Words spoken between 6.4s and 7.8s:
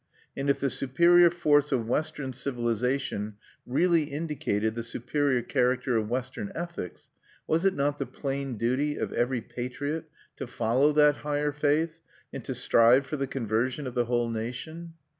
ethics, was it